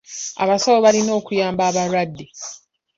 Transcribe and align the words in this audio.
Abasawo 0.43 0.77
balina 0.85 1.11
okuyamba 1.19 1.61
abalwadde. 1.69 2.25